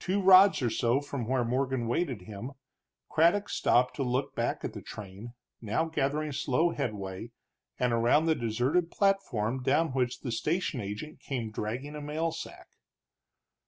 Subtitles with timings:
[0.00, 2.50] Two rods or so from where Morgan waited him,
[3.08, 7.30] Craddock stopped to look back at the train, now gathering slow headway,
[7.78, 12.66] and around the deserted platform, down which the station agent came dragging a mail sack.